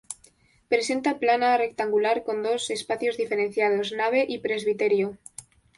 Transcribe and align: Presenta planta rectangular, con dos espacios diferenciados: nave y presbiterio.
Presenta 0.71 1.13
planta 1.21 1.59
rectangular, 1.65 2.23
con 2.25 2.37
dos 2.47 2.71
espacios 2.77 3.17
diferenciados: 3.17 3.91
nave 3.99 4.25
y 4.27 4.39
presbiterio. 4.39 5.19